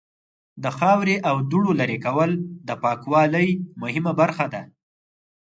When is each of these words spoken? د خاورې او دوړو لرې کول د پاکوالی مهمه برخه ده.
د 0.63 0.65
خاورې 0.77 1.15
او 1.29 1.35
دوړو 1.49 1.71
لرې 1.79 1.97
کول 2.05 2.31
د 2.67 2.69
پاکوالی 2.83 3.49
مهمه 3.81 4.11
برخه 4.21 4.45
ده. 4.53 4.61